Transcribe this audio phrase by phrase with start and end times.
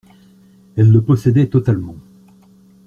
[0.77, 1.95] Elles le possédaient totalement.